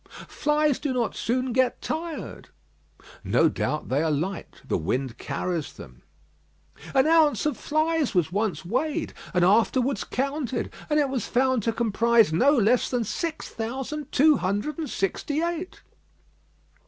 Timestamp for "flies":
0.27-0.79, 7.55-8.15